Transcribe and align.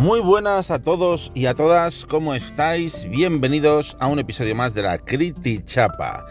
Muy 0.00 0.20
buenas 0.20 0.70
a 0.70 0.78
todos 0.78 1.30
y 1.34 1.44
a 1.44 1.54
todas, 1.54 2.06
¿cómo 2.06 2.34
estáis? 2.34 3.06
Bienvenidos 3.10 3.98
a 4.00 4.06
un 4.06 4.18
episodio 4.18 4.54
más 4.54 4.72
de 4.72 4.82
la 4.82 4.96
Criti 4.96 5.62
Chapa. 5.62 6.24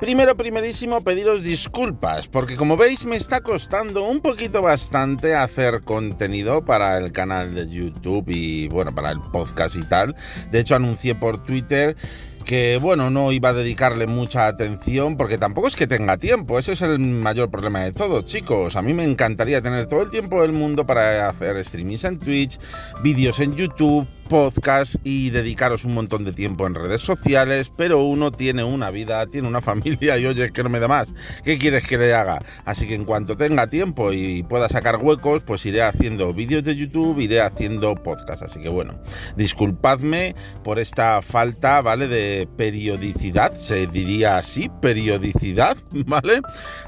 Primero, 0.00 0.36
primerísimo, 0.36 1.00
pediros 1.04 1.44
disculpas, 1.44 2.26
porque 2.26 2.56
como 2.56 2.76
veis 2.76 3.06
me 3.06 3.14
está 3.14 3.40
costando 3.40 4.02
un 4.02 4.20
poquito 4.20 4.62
bastante 4.62 5.36
hacer 5.36 5.82
contenido 5.82 6.64
para 6.64 6.98
el 6.98 7.12
canal 7.12 7.54
de 7.54 7.70
YouTube 7.70 8.24
y 8.30 8.66
bueno, 8.66 8.92
para 8.92 9.12
el 9.12 9.20
podcast 9.20 9.76
y 9.76 9.84
tal. 9.84 10.16
De 10.50 10.58
hecho, 10.58 10.74
anuncié 10.74 11.14
por 11.14 11.38
Twitter 11.38 11.96
que 12.44 12.78
bueno, 12.80 13.10
no 13.10 13.32
iba 13.32 13.50
a 13.50 13.52
dedicarle 13.52 14.06
mucha 14.06 14.46
atención 14.46 15.16
porque 15.16 15.38
tampoco 15.38 15.68
es 15.68 15.76
que 15.76 15.86
tenga 15.86 16.16
tiempo, 16.16 16.58
ese 16.58 16.72
es 16.72 16.82
el 16.82 16.98
mayor 16.98 17.50
problema 17.50 17.80
de 17.80 17.92
todo, 17.92 18.22
chicos. 18.22 18.76
A 18.76 18.82
mí 18.82 18.92
me 18.92 19.04
encantaría 19.04 19.62
tener 19.62 19.86
todo 19.86 20.02
el 20.02 20.10
tiempo 20.10 20.42
del 20.42 20.52
mundo 20.52 20.86
para 20.86 21.28
hacer 21.28 21.62
streamings 21.64 22.04
en 22.04 22.18
Twitch, 22.18 22.58
vídeos 23.02 23.40
en 23.40 23.54
YouTube, 23.54 24.06
podcast 24.24 24.96
y 25.04 25.30
dedicaros 25.30 25.84
un 25.84 25.94
montón 25.94 26.24
de 26.24 26.32
tiempo 26.32 26.66
en 26.66 26.74
redes 26.74 27.02
sociales, 27.02 27.70
pero 27.76 28.02
uno 28.02 28.32
tiene 28.32 28.64
una 28.64 28.90
vida, 28.90 29.26
tiene 29.26 29.48
una 29.48 29.60
familia 29.62 30.18
y 30.18 30.26
oye, 30.26 30.50
que 30.52 30.62
no 30.62 30.70
me 30.70 30.80
da 30.80 30.88
más. 30.88 31.08
¿Qué 31.44 31.58
quieres 31.58 31.86
que 31.86 31.98
le 31.98 32.14
haga? 32.14 32.42
Así 32.64 32.86
que 32.86 32.94
en 32.94 33.04
cuanto 33.04 33.36
tenga 33.36 33.66
tiempo 33.66 34.12
y 34.12 34.42
pueda 34.42 34.68
sacar 34.68 34.96
huecos, 34.96 35.42
pues 35.42 35.64
iré 35.66 35.82
haciendo 35.82 36.32
vídeos 36.32 36.64
de 36.64 36.76
YouTube, 36.76 37.20
iré 37.20 37.40
haciendo 37.40 37.94
podcast. 37.94 38.42
Así 38.42 38.60
que 38.60 38.68
bueno, 38.68 38.98
disculpadme 39.36 40.34
por 40.62 40.78
esta 40.78 41.20
falta, 41.22 41.80
¿vale? 41.80 42.08
De 42.08 42.48
periodicidad, 42.56 43.54
se 43.54 43.86
diría 43.86 44.38
así, 44.38 44.70
periodicidad, 44.80 45.76
¿vale? 45.90 46.40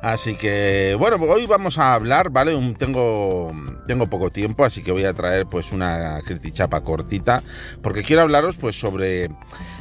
Así 0.02 0.36
que 0.36 0.96
bueno, 0.98 1.16
hoy 1.16 1.46
vamos 1.46 1.78
a 1.78 1.94
hablar, 1.94 2.30
¿vale? 2.30 2.56
tengo, 2.78 3.52
tengo 3.86 4.08
poco 4.08 4.30
tiempo, 4.30 4.64
así 4.64 4.82
que 4.82 4.92
voy 4.92 5.04
a 5.04 5.12
traer 5.12 5.46
pues 5.46 5.72
una 5.72 6.20
critichapa 6.24 6.82
cortita 6.82 7.25
porque 7.82 8.02
quiero 8.02 8.22
hablaros 8.22 8.56
pues 8.56 8.78
sobre 8.78 9.24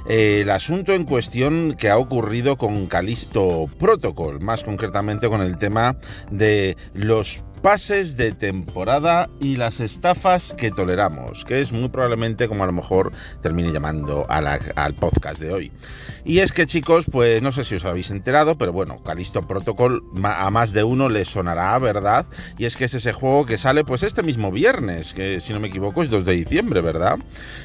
eh, 0.08 0.42
el 0.42 0.50
asunto 0.50 0.94
en 0.94 1.06
cuestión 1.06 1.76
que 1.78 1.90
ha 1.90 1.98
ocurrido 1.98 2.58
con 2.58 2.88
Calisto 2.88 3.70
Protocol, 3.80 4.40
más 4.40 4.64
concretamente 4.64 5.30
con 5.30 5.42
el 5.42 5.58
tema 5.58 5.96
de 6.32 6.78
los 6.94 7.44
pases 7.66 8.16
de 8.16 8.32
temporada 8.32 9.28
y 9.42 9.56
las 9.56 9.80
estafas 9.80 10.54
que 10.54 10.70
toleramos, 10.70 11.44
que 11.46 11.62
es 11.62 11.72
muy 11.72 11.90
probablemente 11.90 12.48
como 12.48 12.62
a 12.62 12.68
lo 12.68 12.74
mejor 12.74 13.12
termine 13.42 13.72
llamando 13.74 14.28
al 14.30 14.94
podcast 14.94 15.42
de 15.42 15.52
hoy. 15.52 15.72
Y 16.24 16.40
es 16.40 16.52
que 16.52 16.68
chicos, 16.68 17.06
pues 17.12 17.42
no 17.42 17.52
sé 17.52 17.64
si 17.64 17.74
os 17.74 17.86
habéis 17.86 18.12
enterado, 18.12 18.56
pero 18.56 18.72
bueno, 18.72 19.02
Calisto 19.02 19.48
Protocol 19.48 20.04
a 20.24 20.52
más 20.52 20.74
de 20.74 20.84
uno 20.84 21.10
le 21.10 21.26
sonará, 21.26 21.78
¿verdad? 21.80 22.28
Y 22.60 22.66
es 22.66 22.78
que 22.78 22.86
es 22.86 22.94
ese 22.94 23.14
juego 23.14 23.48
que 23.48 23.58
sale 23.58 23.84
pues 23.84 24.04
este 24.04 24.22
mismo 24.22 24.52
viernes, 24.52 25.16
que 25.16 25.40
si 25.40 25.52
no 25.52 25.60
me 25.60 25.70
equivoco 25.70 26.04
es 26.04 26.12
2 26.12 26.24
de 26.24 26.34
diciembre, 26.34 26.82
¿verdad? 26.82 27.18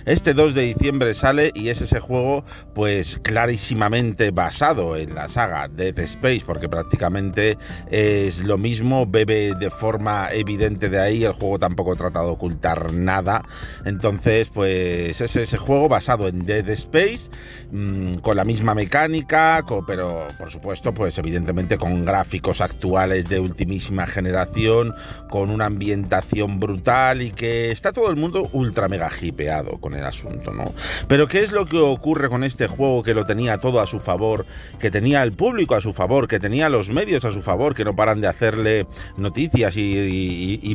Este 0.07 0.33
2 0.33 0.55
de 0.55 0.63
diciembre 0.63 1.13
sale 1.13 1.53
y 1.55 1.69
es 1.69 1.83
ese 1.83 2.01
juego 2.01 2.47
pues 2.75 3.19
clarísimamente 3.23 4.31
basado 4.31 4.97
en 4.97 5.15
la 5.15 5.29
saga 5.29 5.69
Dead 5.69 5.99
Space, 5.99 6.43
porque 6.47 6.71
prácticamente 6.71 7.59
es 7.91 8.39
lo 8.39 8.57
mismo, 8.57 9.05
bebe 9.07 9.55
de 9.55 9.69
forma 9.69 9.90
evidente 10.33 10.89
de 10.89 11.01
ahí, 11.01 11.25
el 11.25 11.33
juego 11.33 11.59
tampoco 11.59 11.97
trata 11.97 12.21
de 12.21 12.27
ocultar 12.27 12.93
nada. 12.93 13.43
Entonces, 13.85 14.49
pues 14.53 15.21
es 15.21 15.37
ese 15.37 15.59
juego 15.59 15.89
basado 15.89 16.29
en 16.29 16.45
Dead 16.45 16.69
Space, 16.71 17.31
mm, 17.71 18.15
con 18.17 18.37
la 18.37 18.45
misma 18.45 18.75
mecánica, 18.75 19.65
pero 19.87 20.27
por 20.39 20.51
supuesto, 20.51 20.93
pues 20.93 21.19
evidentemente 21.19 21.79
con 21.79 22.05
gráficos 22.05 22.61
actuales 22.61 23.29
de 23.29 23.41
ultimísima 23.41 24.07
generación, 24.07 24.95
con 25.29 25.51
una 25.51 25.67
ambientación 25.67 26.61
brutal 26.61 27.23
y 27.23 27.31
que 27.31 27.71
está 27.71 27.93
todo 27.93 28.11
el 28.11 28.17
mundo 28.17 28.49
ultra 28.53 28.89
mega 28.89 29.11
hipeado 29.21 29.79
con 29.81 29.95
el 29.95 30.05
asunto, 30.05 30.53
¿no? 30.53 30.73
Pero 31.09 31.29
¿qué 31.29 31.43
es 31.43 31.53
lo 31.53 31.67
que 31.67 31.79
ocurre 31.79 32.29
con 32.29 32.45
este 32.45 32.67
juego 32.67 33.03
que 33.03 33.15
lo 33.15 33.27
tenía 33.27 33.59
todo 33.59 33.81
a 33.81 33.87
su 33.87 34.01
favor, 34.01 34.47
que 34.79 34.91
tenía 34.91 35.23
el 35.23 35.33
público 35.33 35.75
a 35.75 35.81
su 35.81 35.93
favor, 35.93 36.29
que 36.29 36.41
tenía 36.41 36.69
los 36.69 36.91
medios 36.91 37.25
a 37.25 37.33
su 37.33 37.43
favor, 37.43 37.75
que 37.75 37.85
no 37.85 37.97
paran 37.97 38.21
de 38.21 38.29
hacerle 38.29 38.87
noticias 39.17 39.77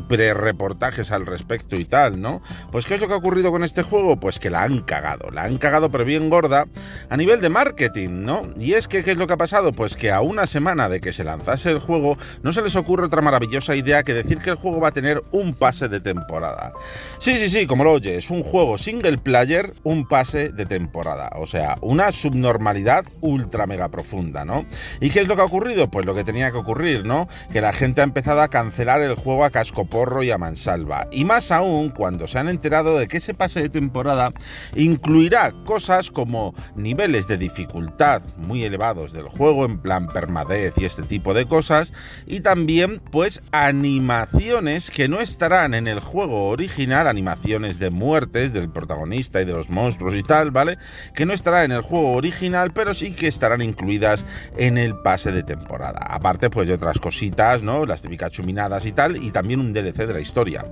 pre-reportajes 0.07 1.11
al 1.11 1.25
respecto 1.25 1.75
y 1.75 1.85
tal, 1.85 2.21
¿no? 2.21 2.41
Pues 2.71 2.85
¿qué 2.85 2.95
es 2.95 3.01
lo 3.01 3.07
que 3.07 3.13
ha 3.13 3.17
ocurrido 3.17 3.51
con 3.51 3.63
este 3.63 3.83
juego? 3.83 4.19
Pues 4.19 4.39
que 4.39 4.49
la 4.49 4.63
han 4.63 4.79
cagado, 4.79 5.29
la 5.31 5.43
han 5.43 5.57
cagado 5.57 5.89
pero 5.91 6.05
bien 6.05 6.29
gorda 6.29 6.65
a 7.09 7.17
nivel 7.17 7.41
de 7.41 7.49
marketing, 7.49 8.23
¿no? 8.23 8.47
Y 8.57 8.73
es 8.73 8.87
que 8.87 9.03
¿qué 9.03 9.11
es 9.11 9.17
lo 9.17 9.27
que 9.27 9.33
ha 9.33 9.37
pasado? 9.37 9.73
Pues 9.73 9.95
que 9.95 10.11
a 10.11 10.21
una 10.21 10.47
semana 10.47 10.89
de 10.89 11.01
que 11.01 11.13
se 11.13 11.23
lanzase 11.23 11.69
el 11.69 11.79
juego 11.79 12.17
no 12.43 12.51
se 12.51 12.61
les 12.61 12.75
ocurre 12.75 13.05
otra 13.05 13.21
maravillosa 13.21 13.75
idea 13.75 14.03
que 14.03 14.13
decir 14.13 14.39
que 14.39 14.49
el 14.49 14.55
juego 14.55 14.79
va 14.79 14.89
a 14.89 14.91
tener 14.91 15.23
un 15.31 15.53
pase 15.53 15.87
de 15.87 15.99
temporada. 15.99 16.73
Sí, 17.19 17.37
sí, 17.37 17.49
sí, 17.49 17.65
como 17.65 17.83
lo 17.83 17.93
oyes, 17.93 18.29
un 18.29 18.43
juego 18.43 18.77
single 18.77 19.17
player, 19.17 19.73
un 19.83 20.07
pase 20.07 20.49
de 20.49 20.65
temporada. 20.65 21.31
O 21.35 21.45
sea, 21.45 21.77
una 21.81 22.11
subnormalidad 22.11 23.05
ultra 23.21 23.67
mega 23.67 23.89
profunda, 23.89 24.45
¿no? 24.45 24.65
¿Y 25.01 25.09
qué 25.09 25.21
es 25.21 25.27
lo 25.27 25.35
que 25.35 25.41
ha 25.41 25.45
ocurrido? 25.45 25.89
Pues 25.89 26.05
lo 26.05 26.15
que 26.15 26.23
tenía 26.23 26.51
que 26.51 26.57
ocurrir, 26.57 27.05
¿no? 27.05 27.27
Que 27.51 27.61
la 27.61 27.73
gente 27.73 28.01
ha 28.01 28.03
empezado 28.03 28.41
a 28.41 28.47
cancelar 28.47 28.84
el 28.85 29.15
juego 29.15 29.43
a 29.43 29.49
cascoporro 29.49 30.23
y 30.23 30.31
a 30.31 30.37
mansalva. 30.37 31.07
Y 31.11 31.25
más 31.25 31.51
aún 31.51 31.89
cuando 31.89 32.27
se 32.27 32.39
han 32.39 32.49
enterado 32.49 32.97
de 32.97 33.07
que 33.07 33.17
ese 33.17 33.33
pase 33.33 33.61
de 33.61 33.69
temporada 33.69 34.31
incluirá 34.75 35.51
cosas 35.65 36.11
como 36.11 36.53
niveles 36.75 37.27
de 37.27 37.37
dificultad 37.37 38.21
muy 38.37 38.63
elevados 38.63 39.11
del 39.11 39.27
juego, 39.27 39.65
en 39.65 39.79
plan 39.79 40.07
permadez 40.07 40.73
y 40.77 40.85
este 40.85 41.03
tipo 41.03 41.33
de 41.33 41.45
cosas, 41.47 41.93
y 42.25 42.41
también 42.41 43.01
pues 43.11 43.41
animaciones 43.51 44.91
que 44.91 45.07
no 45.07 45.19
estarán 45.19 45.73
en 45.73 45.87
el 45.87 45.99
juego 45.99 46.47
original, 46.47 47.07
animaciones 47.07 47.79
de 47.79 47.89
muertes 47.89 48.53
del 48.53 48.69
protagonista 48.69 49.41
y 49.41 49.45
de 49.45 49.53
los 49.53 49.69
monstruos 49.69 50.15
y 50.15 50.23
tal, 50.23 50.51
¿vale? 50.51 50.77
Que 51.13 51.25
no 51.25 51.33
estará 51.33 51.63
en 51.63 51.71
el 51.71 51.81
juego 51.81 52.13
original, 52.13 52.71
pero 52.73 52.93
sí 52.93 53.13
que 53.13 53.27
estarán 53.27 53.61
incluidas 53.61 54.25
en 54.57 54.77
el 54.77 54.97
pase 54.99 55.31
de 55.31 55.43
temporada. 55.43 55.99
Aparte 56.01 56.49
pues 56.49 56.67
de 56.67 56.73
otras 56.73 56.99
cositas, 56.99 57.63
¿no? 57.63 57.85
Las 57.85 58.01
típicas 58.01 58.31
chuminadas 58.31 58.74
y 58.83 58.91
tal, 58.91 59.23
y 59.23 59.31
también 59.31 59.61
un 59.61 59.71
DLC 59.71 60.07
de 60.07 60.13
la 60.13 60.19
historia. 60.19 60.65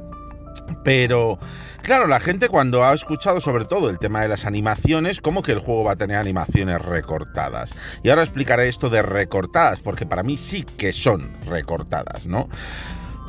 Pero, 0.84 1.40
claro, 1.82 2.08
la 2.08 2.20
gente 2.20 2.50
cuando 2.50 2.84
ha 2.84 2.94
escuchado 2.94 3.40
sobre 3.40 3.66
todo 3.66 3.90
el 3.90 4.00
tema 4.00 4.22
de 4.22 4.28
las 4.28 4.46
animaciones, 4.46 5.22
como 5.22 5.42
que 5.42 5.54
el 5.54 5.60
juego 5.60 5.84
va 5.84 5.94
a 5.94 5.96
tener 5.96 6.18
animaciones 6.18 6.82
recortadas. 6.82 7.72
Y 8.04 8.10
ahora 8.10 8.24
explicaré 8.24 8.68
esto 8.68 8.90
de 8.90 9.02
recortadas, 9.02 9.80
porque 9.80 10.06
para 10.06 10.24
mí 10.24 10.38
sí 10.38 10.64
que 10.64 10.92
son 10.92 11.32
recortadas, 11.46 12.26
¿no? 12.26 12.50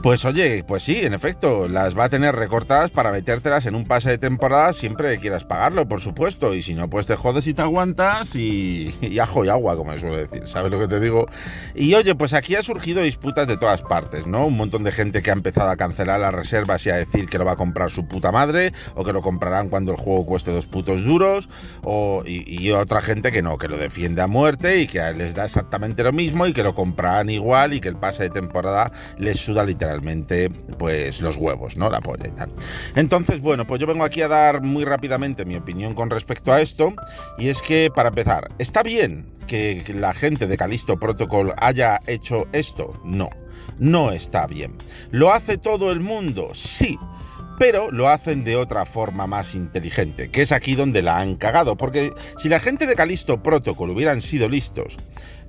Pues 0.04 0.26
oye, 0.26 0.64
pues 0.64 0.82
sí, 0.82 0.98
en 0.98 1.14
efecto, 1.14 1.66
las 1.66 1.98
va 1.98 2.04
a 2.04 2.08
tener 2.10 2.36
recortadas 2.36 2.90
para 2.90 3.10
metértelas 3.10 3.64
en 3.64 3.74
un 3.74 3.86
pase 3.86 4.10
de 4.10 4.18
temporada 4.18 4.74
siempre 4.74 5.14
que 5.14 5.18
quieras 5.18 5.44
pagarlo, 5.44 5.88
por 5.88 6.02
supuesto. 6.02 6.52
Y 6.52 6.60
si 6.60 6.74
no, 6.74 6.90
pues 6.90 7.06
te 7.06 7.16
jodes 7.16 7.46
y 7.46 7.54
te 7.54 7.62
aguantas 7.62 8.36
y, 8.36 8.94
y 9.00 9.18
ajo 9.18 9.46
y 9.46 9.48
agua, 9.48 9.76
como 9.76 9.94
se 9.94 10.00
suele 10.00 10.26
decir, 10.26 10.46
¿sabes 10.46 10.70
lo 10.70 10.78
que 10.78 10.88
te 10.88 11.00
digo? 11.00 11.24
Y 11.74 11.94
oye, 11.94 12.14
pues 12.14 12.34
aquí 12.34 12.54
ha 12.54 12.62
surgido 12.62 13.00
disputas 13.00 13.48
de 13.48 13.56
todas 13.56 13.80
partes, 13.80 14.26
¿no? 14.26 14.46
Un 14.46 14.58
montón 14.58 14.84
de 14.84 14.92
gente 14.92 15.22
que 15.22 15.30
ha 15.30 15.32
empezado 15.32 15.70
a 15.70 15.76
cancelar 15.76 16.20
las 16.20 16.34
reservas 16.34 16.84
y 16.84 16.90
a 16.90 16.96
decir 16.96 17.26
que 17.26 17.38
lo 17.38 17.46
va 17.46 17.52
a 17.52 17.56
comprar 17.56 17.90
su 17.90 18.06
puta 18.06 18.30
madre, 18.30 18.74
o 18.94 19.04
que 19.04 19.14
lo 19.14 19.22
comprarán 19.22 19.70
cuando 19.70 19.92
el 19.92 19.96
juego 19.96 20.26
cueste 20.26 20.50
dos 20.50 20.66
putos 20.66 21.02
duros, 21.02 21.48
o, 21.82 22.22
y, 22.26 22.70
otra 22.72 23.00
gente 23.00 23.32
que 23.32 23.40
no, 23.40 23.56
que 23.56 23.68
lo 23.68 23.78
defiende 23.78 24.20
a 24.20 24.26
muerte 24.26 24.80
y 24.80 24.86
que 24.86 25.00
les 25.14 25.34
da 25.34 25.46
exactamente 25.46 26.02
lo 26.02 26.12
mismo 26.12 26.46
y 26.46 26.52
que 26.52 26.62
lo 26.62 26.74
comprarán 26.74 27.30
igual 27.30 27.72
y 27.72 27.80
que 27.80 27.88
el 27.88 27.96
pase 27.96 28.24
de 28.24 28.28
temporada 28.28 28.92
les 29.16 29.38
suda 29.38 29.64
literalmente 29.64 29.93
pues 30.78 31.20
los 31.20 31.36
huevos, 31.36 31.76
¿no? 31.76 31.90
La 31.90 32.00
polla 32.00 32.26
y 32.26 32.30
tal. 32.30 32.50
Entonces, 32.96 33.40
bueno, 33.40 33.66
pues 33.66 33.80
yo 33.80 33.86
vengo 33.86 34.04
aquí 34.04 34.22
a 34.22 34.28
dar 34.28 34.62
muy 34.62 34.84
rápidamente 34.84 35.44
mi 35.44 35.56
opinión 35.56 35.94
con 35.94 36.10
respecto 36.10 36.52
a 36.52 36.60
esto. 36.60 36.94
Y 37.38 37.48
es 37.48 37.62
que, 37.62 37.90
para 37.94 38.08
empezar, 38.08 38.50
¿está 38.58 38.82
bien 38.82 39.26
que 39.46 39.84
la 39.94 40.14
gente 40.14 40.46
de 40.46 40.56
Calisto 40.56 40.98
Protocol 40.98 41.52
haya 41.58 42.00
hecho 42.06 42.46
esto? 42.52 43.00
No, 43.04 43.28
no 43.78 44.12
está 44.12 44.46
bien. 44.46 44.76
¿Lo 45.10 45.32
hace 45.32 45.58
todo 45.58 45.92
el 45.92 46.00
mundo? 46.00 46.50
Sí 46.54 46.98
pero 47.58 47.90
lo 47.90 48.08
hacen 48.08 48.44
de 48.44 48.56
otra 48.56 48.84
forma 48.84 49.26
más 49.26 49.54
inteligente, 49.54 50.30
que 50.30 50.42
es 50.42 50.52
aquí 50.52 50.74
donde 50.74 51.02
la 51.02 51.18
han 51.18 51.36
cagado, 51.36 51.76
porque 51.76 52.12
si 52.38 52.48
la 52.48 52.60
gente 52.60 52.86
de 52.86 52.96
Calisto 52.96 53.42
Protocol 53.42 53.90
hubieran 53.90 54.20
sido 54.20 54.48
listos 54.48 54.96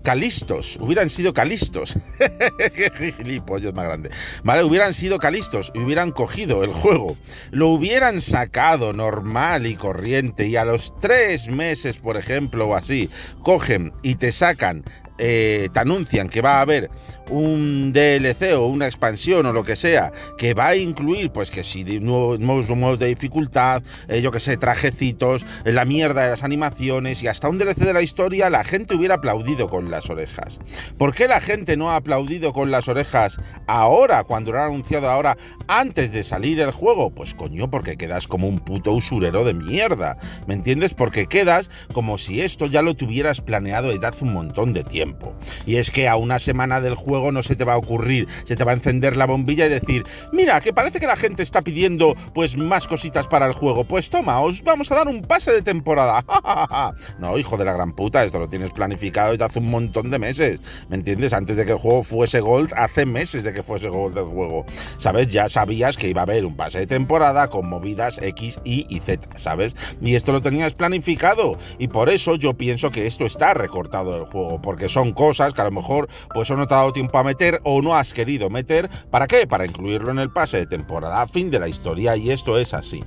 calistos, 0.05 0.77
hubieran 0.79 1.09
sido 1.09 1.33
calistos. 1.33 1.97
Gilipollas 3.17 3.73
más 3.73 3.85
grande. 3.85 4.11
Vale, 4.43 4.63
hubieran 4.63 4.93
sido 4.93 5.17
calistos 5.17 5.71
y 5.73 5.79
hubieran 5.79 6.11
cogido 6.11 6.63
el 6.63 6.71
juego, 6.71 7.17
lo 7.49 7.69
hubieran 7.69 8.21
sacado 8.21 8.93
normal 8.93 9.65
y 9.65 9.75
corriente 9.75 10.45
y 10.45 10.55
a 10.57 10.63
los 10.63 10.93
tres 11.01 11.49
meses, 11.49 11.97
por 11.97 12.17
ejemplo, 12.17 12.67
o 12.67 12.75
así, 12.75 13.09
cogen 13.41 13.93
y 14.03 14.15
te 14.15 14.31
sacan 14.31 14.85
eh, 15.17 15.69
te 15.71 15.79
anuncian 15.79 16.27
que 16.27 16.41
va 16.41 16.57
a 16.57 16.61
haber 16.61 16.89
un 17.29 17.93
DLC 17.93 18.53
o 18.53 18.67
una 18.67 18.85
expansión 18.85 19.45
o 19.45 19.53
lo 19.53 19.63
que 19.63 19.77
sea 19.77 20.11
que 20.37 20.53
va 20.53 20.67
a 20.67 20.75
incluir, 20.75 21.31
pues 21.31 21.51
que 21.51 21.63
si 21.63 21.85
nuevos, 22.01 22.39
nuevos 22.39 22.99
de 22.99 23.07
dificultad, 23.07 23.81
eh, 24.09 24.21
yo 24.21 24.31
que 24.31 24.41
sé, 24.41 24.57
trajecitos, 24.57 25.45
la 25.63 25.85
mierda 25.85 26.23
de 26.23 26.31
las 26.31 26.43
animaciones 26.43 27.23
y 27.23 27.27
hasta 27.27 27.47
un 27.47 27.57
DLC 27.57 27.77
de 27.77 27.93
la 27.93 28.01
historia, 28.01 28.49
la 28.49 28.65
gente 28.65 28.93
hubiera 28.93 29.15
aplaudido 29.15 29.69
con 29.69 29.89
las 29.95 30.09
orejas. 30.09 30.59
¿Por 30.97 31.13
qué 31.13 31.27
la 31.27 31.41
gente 31.41 31.77
no 31.77 31.91
ha 31.91 31.95
aplaudido 31.95 32.53
con 32.53 32.69
las 32.69 32.87
orejas 32.87 33.39
ahora, 33.67 34.23
cuando 34.23 34.51
lo 34.51 34.59
ha 34.59 34.65
anunciado 34.65 35.09
ahora, 35.09 35.37
antes 35.67 36.11
de 36.11 36.23
salir 36.23 36.59
el 36.59 36.71
juego? 36.71 37.11
Pues 37.11 37.33
coño, 37.33 37.69
porque 37.69 37.97
quedas 37.97 38.27
como 38.27 38.47
un 38.47 38.59
puto 38.59 38.91
usurero 38.91 39.43
de 39.43 39.53
mierda. 39.53 40.17
¿Me 40.47 40.53
entiendes? 40.53 40.93
Porque 40.93 41.27
quedas 41.27 41.69
como 41.93 42.17
si 42.17 42.41
esto 42.41 42.65
ya 42.65 42.81
lo 42.81 42.95
tuvieras 42.95 43.41
planeado 43.41 43.91
desde 43.91 44.07
hace 44.07 44.25
un 44.25 44.33
montón 44.33 44.73
de 44.73 44.83
tiempo. 44.83 45.35
Y 45.65 45.77
es 45.77 45.91
que 45.91 46.07
a 46.07 46.17
una 46.17 46.39
semana 46.39 46.81
del 46.81 46.95
juego 46.95 47.31
no 47.31 47.41
se 47.41 47.55
te 47.55 47.63
va 47.63 47.73
a 47.73 47.77
ocurrir, 47.77 48.27
se 48.45 48.55
te 48.55 48.63
va 48.63 48.71
a 48.71 48.75
encender 48.75 49.15
la 49.15 49.25
bombilla 49.25 49.65
y 49.65 49.69
decir, 49.69 50.03
mira, 50.33 50.59
que 50.59 50.73
parece 50.73 50.99
que 50.99 51.07
la 51.07 51.15
gente 51.15 51.41
está 51.41 51.61
pidiendo 51.61 52.15
pues 52.33 52.57
más 52.57 52.87
cositas 52.87 53.27
para 53.27 53.45
el 53.45 53.53
juego. 53.53 53.85
Pues 53.85 54.09
toma, 54.09 54.41
os 54.41 54.61
vamos 54.63 54.91
a 54.91 54.95
dar 54.95 55.07
un 55.07 55.21
pase 55.21 55.51
de 55.51 55.61
temporada. 55.61 56.25
no, 57.19 57.37
hijo 57.37 57.57
de 57.57 57.65
la 57.65 57.73
gran 57.73 57.93
puta, 57.93 58.23
esto 58.23 58.39
lo 58.39 58.49
tienes 58.49 58.71
planificado 58.71 59.31
desde 59.31 59.45
hace 59.45 59.59
un 59.59 59.69
montón 59.69 59.84
de 59.91 60.19
meses. 60.19 60.59
¿Me 60.89 60.95
entiendes? 60.95 61.33
Antes 61.33 61.57
de 61.57 61.65
que 61.65 61.71
el 61.71 61.77
juego 61.77 62.03
fuese 62.03 62.39
Gold, 62.39 62.73
hace 62.75 63.05
meses 63.05 63.43
de 63.43 63.53
que 63.53 63.63
fuese 63.63 63.89
Gold 63.89 64.17
el 64.17 64.25
juego. 64.25 64.65
¿Sabes? 64.97 65.27
Ya 65.27 65.49
sabías 65.49 65.97
que 65.97 66.09
iba 66.09 66.21
a 66.21 66.23
haber 66.23 66.45
un 66.45 66.55
pase 66.55 66.79
de 66.79 66.87
temporada 66.87 67.49
con 67.49 67.67
movidas 67.67 68.19
X, 68.21 68.59
Y 68.63 68.85
y 68.89 68.99
Z, 68.99 69.39
¿sabes? 69.39 69.75
Y 70.01 70.15
esto 70.15 70.31
lo 70.31 70.41
tenías 70.41 70.73
planificado. 70.73 71.57
Y 71.79 71.87
por 71.87 72.09
eso 72.09 72.35
yo 72.35 72.53
pienso 72.55 72.91
que 72.91 73.07
esto 73.07 73.25
está 73.25 73.53
recortado 73.53 74.13
del 74.13 74.25
juego. 74.25 74.61
Porque 74.61 74.89
son 74.89 75.13
cosas 75.13 75.53
que 75.53 75.61
a 75.61 75.65
lo 75.65 75.71
mejor 75.71 76.07
pues 76.33 76.49
no 76.49 76.67
te 76.67 76.73
ha 76.73 76.77
dado 76.77 76.93
tiempo 76.93 77.17
a 77.17 77.23
meter 77.23 77.59
o 77.63 77.81
no 77.81 77.95
has 77.95 78.13
querido 78.13 78.49
meter. 78.49 78.89
¿Para 79.09 79.27
qué? 79.27 79.47
Para 79.47 79.65
incluirlo 79.65 80.11
en 80.11 80.19
el 80.19 80.31
pase 80.31 80.57
de 80.57 80.67
temporada, 80.67 81.27
fin 81.27 81.51
de 81.51 81.59
la 81.59 81.67
historia. 81.67 82.15
Y 82.15 82.31
esto 82.31 82.57
es 82.57 82.73
así. 82.73 83.03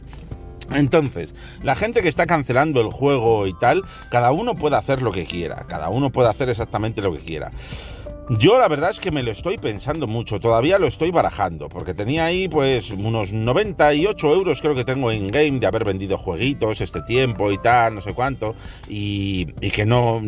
Entonces, 0.75 1.35
la 1.63 1.77
gente 1.77 2.03
que 2.03 2.09
está 2.09 2.27
cancelando 2.27 2.81
el 2.81 2.89
juego 2.89 3.47
y 3.47 3.55
tal, 3.55 3.83
cada 4.11 4.33
uno 4.33 4.55
puede 4.55 4.77
hacer 4.77 5.03
lo 5.03 5.13
que 5.13 5.25
quiera, 5.25 5.65
cada 5.69 5.89
uno 5.89 6.11
puede 6.11 6.29
hacer 6.29 6.49
exactamente 6.49 7.01
lo 7.01 7.13
que 7.13 7.21
quiera. 7.21 7.51
Yo 8.31 8.59
la 8.59 8.69
verdad 8.69 8.91
es 8.91 9.01
que 9.01 9.11
me 9.11 9.23
lo 9.23 9.31
estoy 9.31 9.57
pensando 9.57 10.07
mucho, 10.07 10.39
todavía 10.39 10.79
lo 10.79 10.87
estoy 10.87 11.11
barajando, 11.11 11.71
porque 11.71 11.95
tenía 11.95 12.27
ahí 12.27 12.47
pues 12.47 12.91
unos 12.91 13.33
98 13.33 14.35
euros 14.35 14.61
creo 14.61 14.75
que 14.75 14.85
tengo 14.85 15.11
en 15.11 15.29
game 15.29 15.59
de 15.59 15.67
haber 15.67 15.87
vendido 15.87 16.19
jueguitos 16.19 16.83
este 16.83 17.01
tiempo 17.01 17.51
y 17.51 17.57
tal, 17.57 17.95
no 17.95 18.03
sé 18.03 18.13
cuánto, 18.13 18.55
y, 18.87 19.47
que 19.71 19.87
no, 19.87 20.21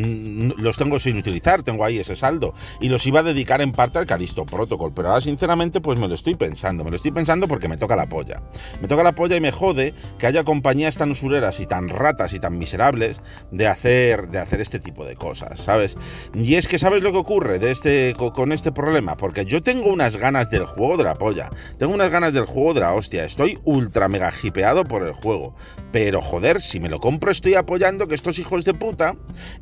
los 0.57 0.79
tengo 0.79 0.99
sin 0.99 1.19
utilizar, 1.19 1.63
tengo 1.63 1.85
ahí 1.85 1.99
ese 1.99 2.17
saldo, 2.17 2.55
y 2.81 2.89
los 2.89 3.07
iba 3.07 3.21
a 3.21 3.23
dedicar 3.23 3.61
en 3.61 3.73
parte 3.73 3.99
al 3.99 4.07
Calisto 4.07 4.47
Protocol, 4.47 4.95
pero 4.95 5.09
ahora 5.09 5.21
sinceramente 5.21 5.83
pues 5.83 5.99
me 5.99 6.09
lo 6.09 6.15
estoy 6.15 6.37
pensando, 6.37 6.85
me 6.85 6.91
lo 6.91 6.97
estoy 6.97 7.11
pensando 7.11 7.49
porque 7.49 7.69
me 7.69 7.77
toca 7.77 7.97
la 7.97 8.09
polla. 8.09 8.41
Me 8.81 8.89
toca 8.89 9.03
la 9.03 9.15
polla 9.15 9.37
y 9.37 9.41
me 9.43 9.53
jode 9.53 9.93
que 10.19 10.27
haya 10.27 10.43
compañías 10.43 10.97
tan 10.97 11.11
usureras 11.11 11.61
y 11.61 11.67
tan 11.67 11.91
ratas 11.91 12.33
y 12.33 12.41
tan 12.41 12.57
miserables 12.57 13.21
de 13.51 13.67
hacer, 13.67 14.29
de 14.29 14.39
hacer 14.39 14.63
este 14.63 14.81
tipo 14.81 15.05
de 15.05 15.17
cosas, 15.17 15.61
¿sabes? 15.61 15.99
Y 16.33 16.55
es 16.55 16.67
que 16.67 16.79
¿sabes 16.79 17.03
lo 17.03 17.13
que 17.13 17.19
ocurre 17.19 17.59
de 17.59 17.71
este 17.71 17.90
este, 17.91 18.15
con 18.15 18.53
este 18.53 18.71
problema? 18.71 19.17
Porque 19.17 19.45
yo 19.45 19.63
tengo 19.63 19.89
unas 19.89 20.17
ganas 20.17 20.49
del 20.49 20.65
juego 20.65 20.97
de 20.97 21.05
la 21.05 21.17
polla. 21.17 21.51
Tengo 21.77 21.93
unas 21.93 22.11
ganas 22.11 22.33
del 22.33 22.45
juego 22.45 22.73
de 22.75 22.81
la 22.81 22.95
hostia. 22.95 23.25
Estoy 23.25 23.59
ultra 23.65 24.07
mega 24.09 24.33
hipeado 24.43 24.85
por 24.85 25.03
el 25.03 25.13
juego. 25.13 25.57
Pero 25.91 26.23
joder, 26.23 26.61
si 26.61 26.79
me 26.79 26.89
lo 26.89 27.01
compro 27.01 27.33
estoy 27.33 27.55
apoyando 27.55 28.07
que 28.07 28.15
estos 28.15 28.39
hijos 28.39 28.65
de 28.65 28.75
puta, 28.75 29.17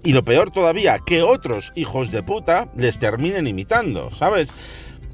y 0.04 0.12
lo 0.12 0.24
peor 0.24 0.50
todavía, 0.50 0.98
que 0.98 1.22
otros 1.22 1.72
hijos 1.74 2.10
de 2.10 2.22
puta 2.22 2.68
les 2.76 2.98
terminen 2.98 3.46
imitando, 3.46 4.10
¿sabes? 4.10 4.48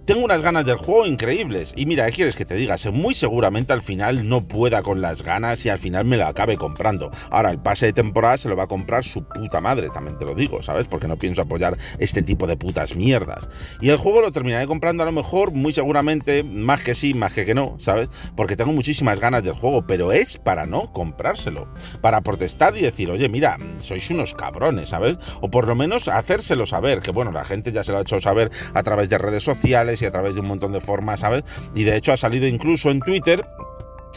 Tengo 0.04 0.22
unas 0.22 0.42
ganas 0.42 0.66
del 0.66 0.76
juego 0.76 1.06
increíbles. 1.06 1.72
Y 1.76 1.86
mira, 1.86 2.04
¿qué 2.04 2.12
quieres 2.12 2.36
que 2.36 2.44
te 2.44 2.56
diga? 2.56 2.76
Muy 2.92 3.14
seguramente 3.14 3.72
al 3.72 3.80
final 3.80 4.28
no 4.28 4.46
pueda 4.46 4.82
con 4.82 5.00
las 5.00 5.22
ganas 5.22 5.64
y 5.64 5.70
al 5.70 5.78
final 5.78 6.04
me 6.04 6.18
lo 6.18 6.26
acabe 6.26 6.58
comprando. 6.58 7.10
Ahora, 7.30 7.50
el 7.50 7.58
pase 7.58 7.86
de 7.86 7.94
temporada 7.94 8.36
se 8.36 8.50
lo 8.50 8.56
va 8.56 8.64
a 8.64 8.66
comprar 8.66 9.02
su 9.02 9.24
puta 9.24 9.62
madre, 9.62 9.88
también 9.88 10.18
te 10.18 10.26
lo 10.26 10.34
digo, 10.34 10.62
¿sabes? 10.62 10.86
Porque 10.88 11.08
no 11.08 11.16
pienso 11.16 11.40
apoyar 11.40 11.78
este 11.98 12.20
tipo 12.20 12.46
de 12.46 12.58
putas 12.58 12.94
mierdas. 12.96 13.48
Y 13.80 13.88
el 13.88 13.96
juego 13.96 14.20
lo 14.20 14.30
terminaré 14.30 14.66
comprando 14.66 15.02
a 15.02 15.06
lo 15.06 15.12
mejor, 15.12 15.52
muy 15.52 15.72
seguramente, 15.72 16.42
más 16.42 16.82
que 16.82 16.94
sí, 16.94 17.14
más 17.14 17.32
que 17.32 17.46
que 17.46 17.54
no, 17.54 17.78
¿sabes? 17.80 18.10
Porque 18.36 18.56
tengo 18.56 18.74
muchísimas 18.74 19.20
ganas 19.20 19.42
del 19.42 19.54
juego, 19.54 19.86
pero 19.86 20.12
es 20.12 20.36
para 20.36 20.66
no 20.66 20.92
comprárselo. 20.92 21.66
Para 22.02 22.20
protestar 22.20 22.76
y 22.76 22.82
decir, 22.82 23.10
oye, 23.10 23.30
mira, 23.30 23.56
sois 23.78 24.10
unos 24.10 24.34
cabrones, 24.34 24.90
¿sabes? 24.90 25.16
O 25.40 25.50
por 25.50 25.66
lo 25.66 25.74
menos 25.74 26.08
hacérselo 26.08 26.66
saber, 26.66 27.00
que 27.00 27.10
bueno, 27.10 27.32
la 27.32 27.46
gente 27.46 27.72
ya 27.72 27.84
se 27.84 27.92
lo 27.92 27.98
ha 27.98 28.02
hecho 28.02 28.20
saber 28.20 28.50
a 28.74 28.82
través 28.82 29.08
de 29.08 29.16
redes 29.16 29.42
sociales 29.42 29.93
y 30.02 30.06
a 30.06 30.10
través 30.10 30.34
de 30.34 30.40
un 30.40 30.46
montón 30.46 30.72
de 30.72 30.80
formas, 30.80 31.20
¿sabes? 31.20 31.44
Y 31.74 31.84
de 31.84 31.96
hecho 31.96 32.12
ha 32.12 32.16
salido 32.16 32.46
incluso 32.46 32.90
en 32.90 33.00
Twitter 33.00 33.44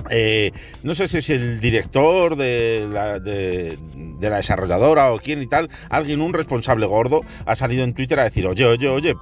eh, 0.09 0.51
no 0.83 0.95
sé 0.95 1.07
si 1.07 1.17
es 1.17 1.29
el 1.29 1.59
director 1.59 2.35
de 2.35 2.87
la, 2.91 3.19
de, 3.19 3.77
la, 4.19 4.37
desarrolladora 4.37 5.11
o 5.11 5.19
quién 5.19 5.41
y 5.41 5.47
tal, 5.47 5.69
alguien, 5.89 6.21
un 6.21 6.33
responsable 6.33 6.85
gordo, 6.85 7.21
ha 7.45 7.55
salido 7.55 7.83
en 7.83 7.93
Twitter 7.93 8.19
a 8.19 8.23
decir, 8.23 8.47
oye, 8.47 8.65
oye, 8.65 8.87
oye, 8.87 9.15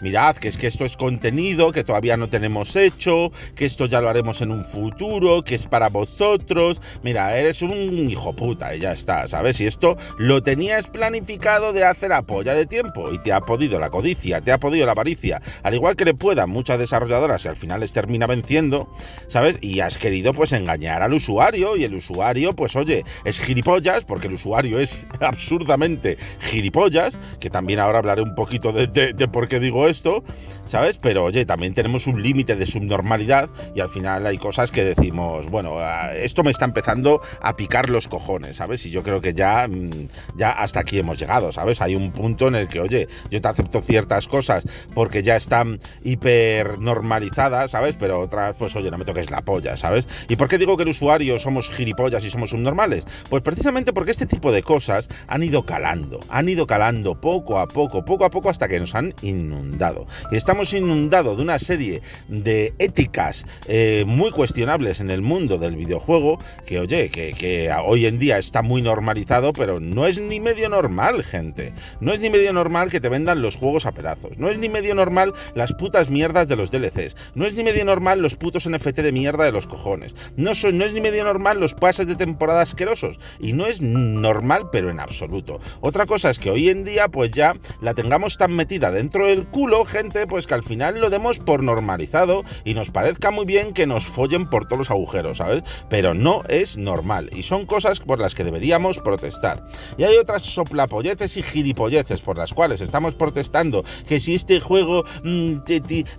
mirad, 0.00 0.36
que 0.36 0.48
es 0.48 0.56
que 0.56 0.66
esto 0.66 0.84
es 0.84 0.96
contenido 0.96 1.72
que 1.72 1.84
todavía 1.84 2.16
no 2.16 2.28
tenemos 2.28 2.76
hecho, 2.76 3.30
que 3.54 3.64
esto 3.64 3.86
ya 3.86 4.00
lo 4.00 4.08
haremos 4.08 4.40
en 4.40 4.50
un 4.50 4.64
futuro, 4.64 5.42
que 5.42 5.54
es 5.54 5.66
para 5.66 5.88
vosotros. 5.88 6.80
Mira, 7.02 7.36
eres 7.36 7.62
un 7.62 7.72
hijo 7.72 8.34
puta 8.34 8.74
y 8.74 8.80
ya 8.80 8.92
está, 8.92 9.28
¿sabes? 9.28 9.60
Y 9.60 9.66
esto 9.66 9.96
lo 10.18 10.42
tenías 10.42 10.88
planificado 10.88 11.72
de 11.72 11.84
hacer 11.84 12.12
a 12.12 12.22
polla 12.22 12.54
de 12.54 12.66
tiempo 12.66 13.12
y 13.12 13.18
te 13.18 13.32
ha 13.32 13.40
podido 13.40 13.78
la 13.78 13.90
codicia, 13.90 14.40
te 14.40 14.52
ha 14.52 14.58
podido 14.58 14.86
la 14.86 14.92
avaricia, 14.92 15.40
al 15.62 15.74
igual 15.74 15.96
que 15.96 16.04
le 16.04 16.14
puedan 16.14 16.50
muchas 16.50 16.78
desarrolladoras 16.78 17.44
y 17.44 17.48
al 17.48 17.56
final 17.56 17.80
les 17.80 17.92
termina 17.92 18.26
venciendo, 18.26 18.88
¿sabes? 19.28 19.56
Y 19.60 19.80
has 19.80 19.98
querido 19.98 20.32
pues 20.32 20.52
engañar 20.52 21.02
al 21.02 21.14
usuario 21.14 21.76
y 21.76 21.84
el 21.84 21.94
usuario 21.94 22.54
pues 22.54 22.76
oye, 22.76 23.04
es 23.24 23.40
gilipollas 23.40 24.04
porque 24.04 24.26
el 24.26 24.34
usuario 24.36 24.78
es 24.78 25.06
absurdamente 25.20 26.16
gilipollas, 26.40 27.18
que 27.40 27.50
también 27.50 27.80
ahora 27.80 27.98
hablaré 27.98 28.22
un 28.22 28.34
poquito 28.34 28.72
de, 28.72 29.28
por 29.28 29.48
qué 29.48 29.60
digo 29.60 29.88
esto, 29.88 30.22
¿sabes? 30.64 30.98
Pero 30.98 31.24
oye, 31.24 31.44
también 31.44 31.74
tenemos 31.74 32.06
un 32.06 32.22
límite 32.22 32.56
de 32.56 32.66
subnormalidad 32.66 33.50
y 33.74 33.80
al 33.80 33.88
final 33.88 34.26
hay 34.26 34.38
cosas 34.38 34.70
que 34.70 34.84
decimos, 34.84 35.46
bueno, 35.50 35.76
ah, 35.78 36.14
esto 36.14 36.44
me 36.44 36.50
está 36.50 36.64
empezando 36.64 37.20
a 37.40 37.56
picar 37.56 37.90
los 37.90 38.08
cojones, 38.08 38.56
¿sabes? 38.56 38.86
Y 38.86 38.90
yo 38.90 39.02
creo 39.02 39.20
que 39.20 39.34
ya, 39.34 39.66
mm, 39.68 40.08
ya 40.36 40.52
hasta 40.52 40.80
aquí 40.80 40.98
hemos 40.98 41.18
llegado, 41.18 41.52
¿sabes? 41.52 41.80
Hay 41.80 41.96
un 41.96 42.12
punto 42.12 42.48
en 42.48 42.54
el 42.54 42.68
que, 42.68 42.80
oye, 42.80 43.08
yo 43.30 43.40
te 43.40 43.48
acepto 43.48 43.82
ciertas 43.82 44.28
cosas 44.28 44.64
porque 44.94 45.22
ya 45.22 45.36
están 45.36 45.80
hiper 46.04 46.78
normalizadas, 46.78 47.72
¿sabes? 47.72 47.96
Pero 47.98 48.20
otras, 48.20 48.56
pues 48.56 48.74
oye, 48.76 48.90
no 48.90 48.98
me 48.98 49.04
toques 49.04 49.30
la 49.30 49.42
polla, 49.42 49.76
¿sabes? 49.76 50.08
¿Y 50.28 50.36
por 50.36 50.48
qué 50.48 50.58
digo 50.58 50.76
que 50.76 50.84
el 50.84 50.90
usuario 50.90 51.38
somos 51.38 51.70
gilipollas 51.70 52.24
y 52.24 52.30
somos 52.30 52.50
subnormales? 52.50 53.04
Pues 53.28 53.42
precisamente 53.42 53.92
porque 53.92 54.10
este 54.10 54.25
tipo 54.28 54.52
de 54.52 54.62
cosas 54.62 55.08
han 55.28 55.42
ido 55.42 55.64
calando, 55.64 56.20
han 56.28 56.48
ido 56.48 56.66
calando 56.66 57.20
poco 57.20 57.58
a 57.58 57.66
poco, 57.66 58.04
poco 58.04 58.24
a 58.24 58.30
poco 58.30 58.50
hasta 58.50 58.68
que 58.68 58.80
nos 58.80 58.94
han 58.94 59.14
inundado. 59.22 60.06
Y 60.30 60.36
estamos 60.36 60.72
inundados 60.72 61.36
de 61.36 61.42
una 61.42 61.58
serie 61.58 62.02
de 62.28 62.74
éticas 62.78 63.46
eh, 63.68 64.04
muy 64.06 64.30
cuestionables 64.30 65.00
en 65.00 65.10
el 65.10 65.22
mundo 65.22 65.58
del 65.58 65.76
videojuego 65.76 66.38
que, 66.66 66.80
oye, 66.80 67.08
que, 67.10 67.72
hoy 67.84 68.06
en 68.06 68.18
día 68.18 68.38
está 68.38 68.62
muy 68.62 68.82
normalizado, 68.82 69.52
pero 69.52 69.80
no 69.80 70.06
es 70.06 70.18
ni 70.18 70.40
medio 70.40 70.68
normal, 70.68 71.22
gente. 71.24 71.72
No 72.00 72.12
es 72.12 72.20
ni 72.20 72.30
medio 72.30 72.52
normal 72.52 72.90
que 72.90 73.00
te 73.00 73.08
vendan 73.08 73.42
los 73.42 73.56
juegos 73.56 73.86
a 73.86 73.92
pedazos. 73.92 74.38
No 74.38 74.48
es 74.50 74.58
ni 74.58 74.68
medio 74.68 74.94
normal 74.94 75.32
las 75.54 75.72
putas 75.72 76.10
mierdas 76.10 76.48
de 76.48 76.56
los 76.56 76.70
DLCs. 76.70 77.16
No 77.34 77.46
es 77.46 77.54
ni 77.54 77.62
medio 77.62 77.84
normal 77.84 78.20
los 78.20 78.36
putos 78.36 78.68
NFT 78.68 78.96
de 78.96 79.12
mierda 79.12 79.44
de 79.44 79.52
los 79.52 79.66
cojones. 79.66 80.14
No, 80.36 80.52
no 80.72 80.84
es 80.84 80.92
ni 80.92 81.00
medio 81.00 81.24
normal 81.24 81.60
los 81.60 81.74
pases 81.74 82.06
de 82.06 82.16
temporada 82.16 82.62
asquerosos. 82.62 83.18
Y 83.38 83.52
no 83.52 83.66
es 83.66 83.80
normal, 84.20 84.68
pero 84.70 84.90
en 84.90 85.00
absoluto. 85.00 85.60
Otra 85.80 86.06
cosa 86.06 86.30
es 86.30 86.38
que 86.38 86.50
hoy 86.50 86.68
en 86.68 86.84
día, 86.84 87.08
pues 87.08 87.32
ya 87.32 87.54
la 87.80 87.94
tengamos 87.94 88.36
tan 88.36 88.54
metida 88.54 88.90
dentro 88.90 89.26
del 89.26 89.46
culo, 89.46 89.84
gente, 89.84 90.26
pues 90.26 90.46
que 90.46 90.54
al 90.54 90.62
final 90.62 91.00
lo 91.00 91.10
demos 91.10 91.38
por 91.38 91.62
normalizado 91.62 92.44
y 92.64 92.74
nos 92.74 92.90
parezca 92.90 93.30
muy 93.30 93.44
bien 93.44 93.72
que 93.72 93.86
nos 93.86 94.06
follen 94.06 94.48
por 94.48 94.64
todos 94.66 94.78
los 94.78 94.90
agujeros, 94.90 95.38
¿sabes? 95.38 95.62
Pero 95.88 96.14
no 96.14 96.42
es 96.48 96.76
normal. 96.76 97.30
Y 97.34 97.42
son 97.42 97.66
cosas 97.66 98.00
por 98.00 98.20
las 98.20 98.34
que 98.34 98.44
deberíamos 98.44 98.98
protestar. 98.98 99.64
Y 99.96 100.04
hay 100.04 100.16
otras 100.16 100.42
soplapolleces 100.42 101.36
y 101.36 101.42
gilipolleces 101.42 102.20
por 102.20 102.36
las 102.36 102.52
cuales 102.52 102.80
estamos 102.80 103.14
protestando 103.14 103.84
que 104.08 104.20
si 104.20 104.34
este 104.34 104.60
juego 104.60 105.04
mm, 105.22 105.56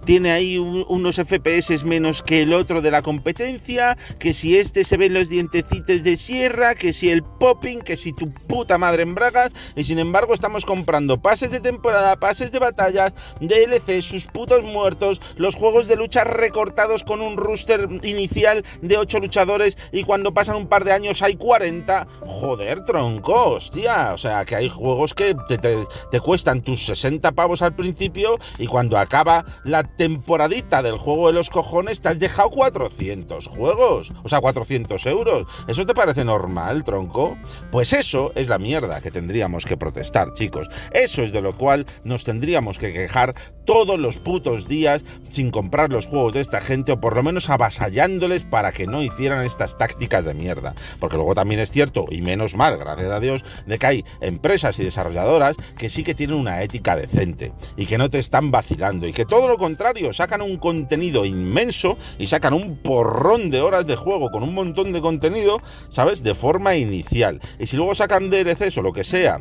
tiene 0.06 0.32
ahí 0.32 0.58
unos 0.58 1.16
FPS 1.16 1.84
menos 1.84 2.22
que 2.22 2.44
el 2.44 2.54
otro 2.54 2.82
de 2.82 2.92
la 2.92 3.01
competencia, 3.01 3.98
que 4.20 4.34
si 4.34 4.58
este 4.58 4.84
se 4.84 4.98
ven 4.98 5.13
los 5.13 5.30
dientecitos 5.30 6.04
de 6.04 6.18
sierra, 6.18 6.75
que 6.75 6.94
si 6.94 7.10
el 7.10 7.24
popping, 7.24 7.80
que 7.88 7.96
si 7.96 8.12
tu 8.12 8.34
puta 8.34 8.77
madre 8.77 9.03
en 9.03 9.15
bragas, 9.15 9.51
y 9.77 9.86
sin 9.86 9.98
embargo 9.98 10.34
estamos 10.34 10.65
comprando 10.65 11.22
pases 11.22 11.51
de 11.51 11.62
temporada, 11.62 12.17
pases 12.17 12.51
de 12.51 12.60
batallas, 12.60 13.13
DLC, 13.39 14.01
sus 14.01 14.25
putos 14.25 14.62
muertos, 14.63 15.22
los 15.38 15.56
juegos 15.56 15.88
de 15.88 15.96
lucha 15.96 16.25
recortados 16.25 17.06
con 17.06 17.22
un 17.22 17.38
rooster 17.38 17.88
inicial 18.03 18.65
de 18.82 18.98
8 18.98 19.22
luchadores 19.22 19.77
y 19.94 20.03
cuando 20.03 20.34
pasan 20.34 20.58
un 20.58 20.67
par 20.67 20.84
de 20.84 20.91
años 20.91 21.22
hay 21.22 21.38
40. 21.38 22.06
Joder, 22.25 22.84
tronco, 22.84 23.51
hostia. 23.51 24.12
O 24.13 24.17
sea, 24.17 24.44
que 24.44 24.58
hay 24.58 24.67
juegos 24.67 25.13
que 25.13 25.34
te, 25.48 25.58
te 25.58 26.20
cuestan 26.20 26.62
tus 26.62 26.86
60 26.88 27.32
pavos 27.32 27.62
al 27.62 27.74
principio 27.74 28.38
y 28.58 28.67
cuando 28.67 28.98
acaba 28.98 29.46
la 29.63 29.84
temporadita 29.84 30.82
del 30.82 30.98
juego 30.98 31.27
de 31.27 31.34
los 31.34 31.50
cojones 31.50 32.01
te 32.01 32.10
has 32.10 32.20
dejado 32.20 32.50
400 32.50 33.48
juegos. 33.48 34.12
O 34.24 34.27
sea, 34.27 34.41
400 34.41 35.06
euros. 35.06 35.48
¿Eso 35.70 35.86
te 35.86 35.94
parece 35.94 36.25
normal, 36.25 36.84
tronco? 36.84 37.38
Pues 37.78 37.94
eso 37.94 38.32
es 38.34 38.48
la 38.48 38.58
mierda 38.58 39.02
que 39.02 39.12
tendríamos 39.12 39.64
que 39.64 39.78
protestar, 39.78 40.34
chicos. 40.34 40.68
Eso 40.94 41.22
es 41.22 41.32
de 41.32 41.44
lo 41.44 41.56
cual 41.56 41.86
nos 42.04 42.24
tendríamos 42.24 42.80
que 42.80 42.92
quejar 42.92 43.36
todos 43.66 44.00
los 44.00 44.18
putos 44.18 44.68
días 44.68 45.04
sin 45.30 45.52
comprar 45.52 45.92
los 45.92 46.08
juegos 46.08 46.34
de 46.34 46.40
esta 46.40 46.60
gente 46.60 46.94
o 46.94 47.00
por 47.00 47.16
lo 47.16 47.22
menos 47.22 47.52
avasallándoles 47.52 48.46
para 48.46 48.72
que 48.72 48.88
no 48.88 49.04
hicieran 49.04 49.46
estas 49.46 49.78
tácticas 49.78 50.26
de 50.26 50.34
mierda. 50.34 50.74
Porque 51.00 51.18
luego 51.18 51.36
también 51.36 51.60
es 51.60 51.70
cierto, 51.70 52.06
y 52.10 52.24
menos 52.24 52.56
mal, 52.56 52.78
gracias 52.78 53.12
a 53.12 53.20
Dios, 53.20 53.46
de 53.68 53.78
que 53.78 53.86
hay 53.86 54.06
empresas 54.22 54.80
y 54.80 54.84
desarrolladoras 54.84 55.56
que 55.78 55.90
sí 55.90 56.04
que 56.04 56.16
tienen 56.16 56.38
una 56.38 56.64
ética 56.64 56.96
decente 56.96 57.52
y 57.76 57.86
que 57.86 58.00
no 58.00 58.10
te 58.10 58.18
están 58.18 58.50
vacilando 58.50 59.06
y 59.06 59.14
que 59.14 59.26
todo 59.26 59.48
lo 59.48 59.60
contrario, 59.60 60.14
sacan 60.14 60.42
un 60.42 60.58
contenido 60.58 61.26
inmenso 61.26 61.98
y 62.18 62.26
sacan 62.26 62.56
un 62.56 62.78
porrón 62.78 63.52
de 63.52 63.62
horas 63.62 63.86
de 63.86 63.98
juego 63.98 64.32
con 64.32 64.42
un 64.42 64.56
montón 64.56 64.94
de 64.94 65.02
contenido, 65.02 65.60
¿sabes? 65.92 66.24
De 66.24 66.34
forma 66.34 66.76
inicial. 66.76 67.40
Si 67.68 67.76
luego 67.76 67.94
sacan 67.94 68.30
DLCs 68.30 68.78
o 68.78 68.82
lo 68.82 68.94
que 68.94 69.04
sea 69.04 69.40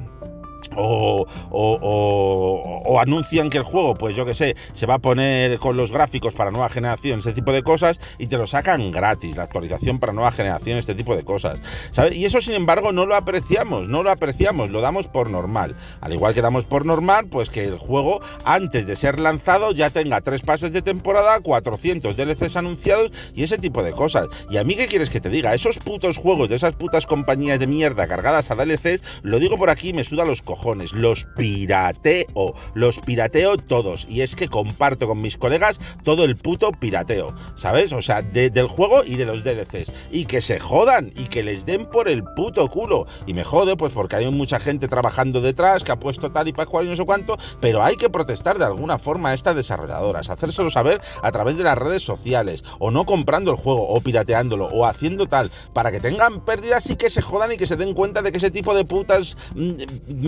o, 0.74 1.26
o, 1.50 3.00
anuncian 3.00 3.50
que 3.50 3.58
el 3.58 3.64
juego, 3.64 3.94
pues 3.94 4.16
yo 4.16 4.24
que 4.24 4.34
sé, 4.34 4.56
se 4.72 4.86
va 4.86 4.94
a 4.94 4.98
poner 4.98 5.58
con 5.58 5.76
los 5.76 5.92
gráficos 5.92 6.34
para 6.34 6.50
nueva 6.50 6.68
generación, 6.68 7.18
ese 7.20 7.32
tipo 7.32 7.52
de 7.52 7.62
cosas, 7.62 8.00
y 8.18 8.26
te 8.26 8.36
lo 8.36 8.46
sacan 8.46 8.90
gratis, 8.90 9.36
la 9.36 9.44
actualización 9.44 9.98
para 9.98 10.12
nueva 10.12 10.32
generación, 10.32 10.78
este 10.78 10.94
tipo 10.94 11.14
de 11.14 11.24
cosas. 11.24 11.60
¿sabes? 11.90 12.16
Y 12.16 12.24
eso, 12.24 12.40
sin 12.40 12.54
embargo, 12.54 12.92
no 12.92 13.06
lo 13.06 13.14
apreciamos, 13.14 13.88
no 13.88 14.02
lo 14.02 14.10
apreciamos, 14.10 14.70
lo 14.70 14.80
damos 14.80 15.08
por 15.08 15.30
normal. 15.30 15.76
Al 16.00 16.12
igual 16.12 16.34
que 16.34 16.42
damos 16.42 16.64
por 16.64 16.86
normal, 16.86 17.26
pues 17.28 17.50
que 17.50 17.64
el 17.64 17.78
juego, 17.78 18.20
antes 18.44 18.86
de 18.86 18.96
ser 18.96 19.18
lanzado, 19.20 19.72
ya 19.72 19.90
tenga 19.90 20.20
tres 20.20 20.42
pases 20.42 20.72
de 20.72 20.82
temporada, 20.82 21.40
400 21.40 22.16
DLCs 22.16 22.56
anunciados 22.56 23.12
y 23.34 23.42
ese 23.42 23.58
tipo 23.58 23.82
de 23.82 23.92
cosas. 23.92 24.26
Y 24.50 24.56
a 24.56 24.64
mí, 24.64 24.76
¿qué 24.76 24.86
quieres 24.86 25.10
que 25.10 25.20
te 25.20 25.30
diga? 25.30 25.54
Esos 25.54 25.78
putos 25.78 26.16
juegos 26.16 26.48
de 26.48 26.56
esas 26.56 26.74
putas 26.74 27.06
compañías 27.06 27.58
de 27.58 27.66
mierda 27.66 28.06
cargadas 28.06 28.50
a 28.50 28.54
DLCs, 28.54 29.02
lo 29.22 29.38
digo 29.38 29.58
por 29.58 29.70
aquí, 29.70 29.92
me 29.92 30.04
suda 30.04 30.24
los 30.24 30.42
cojones, 30.42 30.55
los 30.92 31.26
pirateo, 31.36 32.54
los 32.74 32.98
pirateo 33.00 33.56
todos. 33.56 34.06
Y 34.08 34.22
es 34.22 34.36
que 34.36 34.48
comparto 34.48 35.06
con 35.06 35.20
mis 35.20 35.36
colegas 35.36 35.78
todo 36.02 36.24
el 36.24 36.36
puto 36.36 36.72
pirateo, 36.72 37.34
¿sabes? 37.56 37.92
O 37.92 38.02
sea, 38.02 38.22
del 38.22 38.66
juego 38.68 39.04
y 39.04 39.16
de 39.16 39.26
los 39.26 39.44
DLCs. 39.44 39.92
Y 40.10 40.26
que 40.26 40.40
se 40.40 40.60
jodan 40.60 41.12
y 41.16 41.24
que 41.24 41.42
les 41.42 41.66
den 41.66 41.86
por 41.86 42.08
el 42.08 42.24
puto 42.24 42.68
culo. 42.68 43.06
Y 43.26 43.34
me 43.34 43.44
jode, 43.44 43.76
pues 43.76 43.92
porque 43.92 44.16
hay 44.16 44.30
mucha 44.30 44.58
gente 44.58 44.88
trabajando 44.88 45.40
detrás 45.40 45.84
que 45.84 45.92
ha 45.92 45.98
puesto 45.98 46.30
tal 46.30 46.48
y 46.48 46.52
pascual 46.52 46.86
y 46.86 46.88
no 46.88 46.96
sé 46.96 47.04
cuánto, 47.04 47.36
pero 47.60 47.82
hay 47.82 47.96
que 47.96 48.10
protestar 48.10 48.58
de 48.58 48.64
alguna 48.64 48.98
forma 48.98 49.30
a 49.30 49.34
estas 49.34 49.56
desarrolladoras, 49.56 50.30
hacérselo 50.30 50.70
saber 50.70 51.00
a 51.22 51.32
través 51.32 51.56
de 51.56 51.64
las 51.64 51.78
redes 51.78 52.02
sociales, 52.02 52.64
o 52.78 52.90
no 52.90 53.04
comprando 53.04 53.50
el 53.50 53.56
juego, 53.56 53.88
o 53.88 54.00
pirateándolo, 54.00 54.66
o 54.66 54.86
haciendo 54.86 55.26
tal, 55.26 55.50
para 55.72 55.90
que 55.90 56.00
tengan 56.00 56.44
pérdidas 56.44 56.88
y 56.90 56.96
que 56.96 57.10
se 57.10 57.22
jodan 57.22 57.52
y 57.52 57.56
que 57.56 57.66
se 57.66 57.76
den 57.76 57.94
cuenta 57.94 58.22
de 58.22 58.32
que 58.32 58.38
ese 58.38 58.50
tipo 58.50 58.74
de 58.74 58.84
putas 58.84 59.36
mm, 59.54 59.82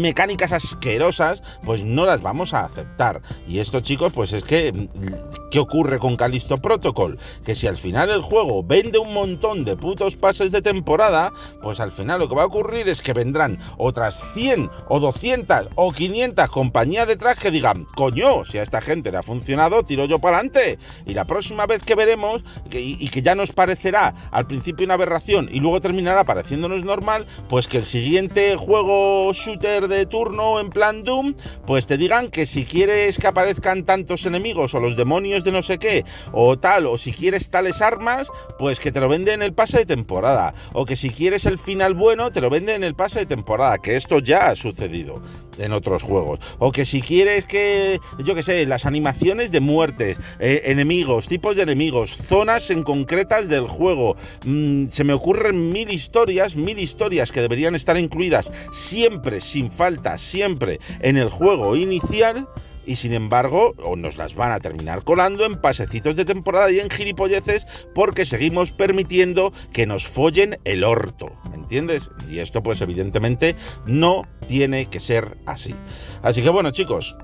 mecánicas 0.09 0.53
asquerosas, 0.53 1.43
pues 1.67 1.85
no 1.85 2.07
las 2.07 2.23
vamos 2.23 2.55
a 2.55 2.65
aceptar. 2.65 3.21
Y 3.47 3.59
esto, 3.59 3.81
chicos, 3.81 4.11
pues 4.11 4.33
es 4.33 4.43
que, 4.43 4.73
mm, 4.73 5.51
¿qué 5.51 5.59
ocurre 5.59 5.99
con 5.99 6.17
Calisto 6.17 6.57
Protocol? 6.57 7.19
Que 7.45 7.55
si 7.55 7.67
al 7.67 7.77
final 7.77 8.09
el 8.09 8.23
juego 8.23 8.63
vende 8.63 8.99
un 8.99 9.13
montón 9.13 9.67
de 9.67 9.77
putos 9.77 10.17
pases 10.17 10.51
de 10.51 10.63
temporada, 10.63 11.31
pues 11.61 11.79
al 11.79 11.93
final 11.93 12.21
lo 12.21 12.29
que 12.31 12.37
va 12.37 12.45
a 12.45 12.47
ocurrir 12.47 12.89
es 12.89 13.03
que 13.03 13.13
vendrán 13.13 13.59
otras 13.77 14.23
100 14.33 14.71
o 14.89 14.99
200 14.99 15.69
o 15.75 15.93
500 15.93 16.49
compañías 16.49 17.07
detrás 17.07 17.39
que 17.39 17.51
digan, 17.51 17.85
coño, 17.95 18.47
si 18.47 18.57
a 18.57 18.63
esta 18.63 18.81
gente 18.81 19.13
le 19.13 19.19
ha 19.19 19.23
funcionado, 19.23 19.83
tiro 19.83 20.07
yo 20.07 20.21
para 20.21 20.39
adelante. 20.39 20.79
Y 21.05 21.13
la 21.13 21.27
próxima 21.27 21.67
vez 21.67 21.83
que 21.85 21.95
veremos, 21.95 22.43
y 22.73 23.09
que 23.09 23.21
ya 23.21 23.35
nos 23.35 23.53
parecerá 23.53 24.15
al 24.31 24.47
principio 24.47 24.87
una 24.87 24.95
aberración 24.95 25.51
y 25.53 25.61
luego 25.61 25.83
terminará 25.83 26.25
pareciéndonos 26.25 26.83
normal, 26.83 27.27
pues 27.51 27.69
que 27.69 27.77
el 27.77 27.85
siguiente 27.85 28.57
juego 28.57 29.31
shooter 29.35 29.87
de 29.89 29.98
turno 30.07 30.61
en 30.61 30.71
plan 30.71 31.05
Doom, 31.05 31.35
pues 31.67 31.87
te 31.87 31.97
digan 31.97 32.31
que 32.31 32.47
si 32.47 32.65
quieres 32.65 33.19
que 33.19 33.27
aparezcan 33.27 33.85
tantos 33.85 34.27
enemigos 34.27 34.75
o 34.75 34.81
los 34.81 34.97
demonios 34.97 35.45
de 35.45 35.53
no 35.53 35.63
sé 35.63 35.79
qué, 35.79 36.05
o 36.33 36.59
tal, 36.59 36.87
o 36.87 36.99
si 36.99 37.13
quieres 37.13 37.51
tales 37.51 37.83
armas, 37.83 38.31
pues 38.59 38.81
que 38.81 38.93
te 38.93 39.01
lo 39.01 39.09
venden 39.09 39.35
en 39.35 39.43
el 39.43 39.53
pase 39.53 39.79
de 39.79 39.87
temporada. 39.87 40.55
O 40.73 40.85
que 40.85 40.97
si 40.97 41.11
quieres 41.11 41.47
el 41.47 41.59
final 41.59 41.95
bueno, 41.95 42.31
te 42.31 42.41
lo 42.41 42.51
venden 42.51 42.77
en 42.77 42.85
el 42.85 42.95
pase 42.95 43.21
de 43.21 43.27
temporada, 43.27 43.79
que 43.79 43.97
esto 43.97 44.19
ya 44.19 44.51
ha 44.51 44.57
sucedido 44.57 45.21
en 45.59 45.73
otros 45.73 46.03
juegos. 46.03 46.41
O 46.59 46.73
que 46.73 46.85
si 46.85 47.03
quieres 47.03 47.47
que, 47.47 48.01
yo 48.19 48.35
que 48.35 48.43
sé, 48.43 48.67
las 48.67 48.87
animaciones 48.87 49.51
de 49.51 49.61
muertes, 49.61 50.17
eh, 50.39 50.63
enemigos, 50.67 51.29
tipos 51.29 51.57
de 51.57 51.63
enemigos, 51.63 52.11
zonas 52.11 52.71
en 52.71 52.83
concretas 52.83 53.49
del 53.49 53.67
juego. 53.69 54.17
Mm, 54.45 54.89
se 54.89 55.05
me 55.05 55.13
ocurren 55.13 55.73
mil 55.73 55.91
historias, 55.91 56.57
mil 56.57 56.79
historias 56.79 57.33
que 57.33 57.43
deberían 57.43 57.75
estar 57.75 57.99
incluidas 57.99 58.53
siempre, 58.73 59.41
sin 59.41 59.71
falta, 59.71 60.19
siempre 60.19 60.81
en 61.01 61.17
el 61.17 61.31
juego 61.31 61.77
inicial 61.77 62.49
y 62.89 62.97
sin 62.97 63.13
embargo 63.13 63.75
o 63.85 63.97
nos 63.97 64.17
las 64.17 64.35
van 64.35 64.51
a 64.51 64.61
terminar 64.61 65.05
colando 65.05 65.45
en 65.45 65.61
pasecitos 65.61 66.17
de 66.17 66.25
temporada 66.25 66.71
y 66.73 66.81
en 66.81 66.89
gilipolleces 66.89 67.67
porque 67.95 68.25
seguimos 68.25 68.73
permitiendo 68.73 69.53
que 69.73 69.87
nos 69.87 70.09
follen 70.09 70.59
el 70.65 70.85
orto, 70.85 71.27
¿me 71.51 71.57
entiendes? 71.57 72.11
Y 72.31 72.39
esto 72.39 72.63
pues 72.63 72.81
evidentemente 72.81 73.55
no 73.87 74.23
tiene 74.47 74.87
que 74.87 75.01
ser 75.01 75.37
así. 75.45 75.75
Así 76.23 76.43
que 76.43 76.49
bueno 76.49 76.71
chicos, 76.71 77.15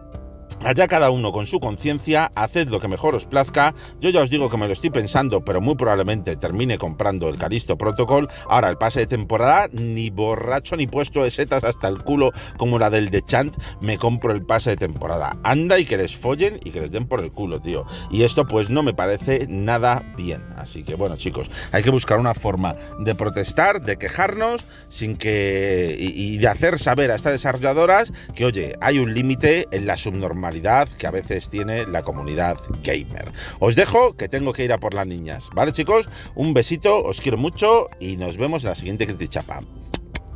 Allá 0.65 0.89
cada 0.89 1.11
uno 1.11 1.31
con 1.31 1.47
su 1.47 1.61
conciencia, 1.61 2.31
haced 2.35 2.69
lo 2.69 2.81
que 2.81 2.89
mejor 2.89 3.15
os 3.15 3.27
plazca. 3.27 3.75
Yo 4.01 4.09
ya 4.09 4.23
os 4.23 4.31
digo 4.31 4.49
que 4.49 4.57
me 4.57 4.67
lo 4.67 4.73
estoy 4.73 4.89
pensando, 4.89 5.45
pero 5.45 5.61
muy 5.61 5.75
probablemente 5.75 6.37
termine 6.37 6.79
comprando 6.79 7.29
el 7.29 7.37
Calisto 7.37 7.77
Protocol. 7.77 8.31
Ahora, 8.49 8.71
el 8.71 8.79
pase 8.79 9.01
de 9.01 9.07
temporada, 9.07 9.69
ni 9.73 10.09
borracho 10.09 10.75
ni 10.77 10.87
puesto 10.87 11.23
de 11.23 11.31
setas 11.31 11.65
hasta 11.65 11.87
el 11.89 12.03
culo 12.03 12.31
como 12.57 12.79
la 12.79 12.89
del 12.89 13.11
de 13.11 13.21
Chant, 13.21 13.55
me 13.83 13.99
compro 13.99 14.33
el 14.33 14.47
pase 14.47 14.71
de 14.71 14.77
temporada. 14.77 15.37
Anda 15.43 15.79
y 15.79 15.85
que 15.85 15.99
les 15.99 16.17
follen 16.17 16.59
y 16.65 16.71
que 16.71 16.81
les 16.81 16.91
den 16.91 17.05
por 17.05 17.21
el 17.21 17.31
culo, 17.31 17.61
tío. 17.61 17.85
Y 18.11 18.23
esto 18.23 18.47
pues 18.47 18.71
no 18.71 18.83
me 18.83 18.95
parece 18.95 19.47
nada 19.51 20.15
bien. 20.17 20.43
Así 20.57 20.83
que 20.83 20.95
bueno, 20.95 21.17
chicos, 21.17 21.51
hay 21.73 21.83
que 21.83 21.91
buscar 21.91 22.19
una 22.19 22.33
forma 22.33 22.75
de 23.01 23.15
protestar, 23.15 23.83
de 23.83 23.99
quejarnos, 23.99 24.65
sin 24.89 25.19
que. 25.19 25.95
y, 25.99 26.35
y 26.35 26.39
de 26.39 26.49
hacer 26.49 26.79
saber 26.79 27.11
a 27.11 27.17
estas 27.17 27.33
desarrolladoras 27.33 28.11
que, 28.35 28.47
oye, 28.47 28.77
hay 28.81 28.99
un 28.99 29.13
límite 29.13 29.69
en 29.71 29.87
la 29.87 29.99
subnormalidad 29.99 30.54
que 30.99 31.07
a 31.07 31.11
veces 31.11 31.49
tiene 31.51 31.87
la 31.87 32.03
comunidad 32.03 32.57
gamer. 32.83 33.33
Os 33.59 33.77
dejo 33.77 34.17
que 34.17 34.29
tengo 34.29 34.53
que 34.53 34.65
ir 34.65 34.73
a 34.73 34.79
por 34.79 34.95
las 34.95 35.07
niñas. 35.07 35.49
¿Vale, 35.55 35.73
chicos? 35.73 36.09
Un 36.35 36.55
besito, 36.55 37.03
os 37.03 37.21
quiero 37.21 37.37
mucho 37.37 37.89
y 38.01 38.17
nos 38.17 38.37
vemos 38.37 38.65
en 38.65 38.71
la 38.71 38.77
siguiente 38.77 39.07
Critichapa. 39.07 39.61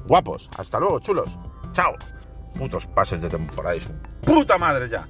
Guapos, 0.06 0.48
hasta 0.56 0.78
luego, 0.78 1.00
chulos. 1.00 1.30
Chao. 1.72 1.94
Putos 2.56 2.86
pases 2.86 3.20
de 3.20 3.28
temporada 3.28 3.76
y 3.76 3.80
su 3.80 3.92
puta 4.24 4.58
madre 4.58 4.88
ya. 4.88 5.06